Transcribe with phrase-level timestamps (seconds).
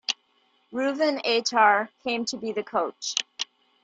[0.73, 3.13] Reuven Atar came to be the coach.